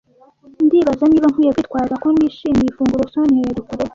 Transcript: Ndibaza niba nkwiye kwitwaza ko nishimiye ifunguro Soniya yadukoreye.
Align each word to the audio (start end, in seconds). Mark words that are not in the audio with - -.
Ndibaza 0.65 1.03
niba 1.07 1.27
nkwiye 1.31 1.51
kwitwaza 1.55 1.93
ko 2.01 2.07
nishimiye 2.15 2.69
ifunguro 2.69 3.03
Soniya 3.13 3.43
yadukoreye. 3.49 3.89